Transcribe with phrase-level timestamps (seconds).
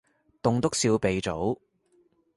[0.41, 1.61] 棟篤笑鼻祖